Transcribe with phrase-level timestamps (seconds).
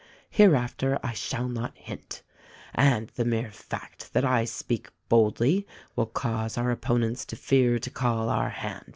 [0.31, 2.23] Hereafter I shall not hint.
[2.73, 7.89] And the mere fact that I speak boldly will cause our opponents to fear to
[7.91, 8.87] call our hand.